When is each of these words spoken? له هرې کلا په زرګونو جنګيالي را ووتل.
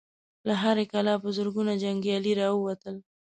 له 0.47 0.53
هرې 0.63 0.85
کلا 0.91 1.13
په 1.23 1.29
زرګونو 1.37 1.73
جنګيالي 1.83 2.33
را 2.41 2.47
ووتل. 2.53 2.95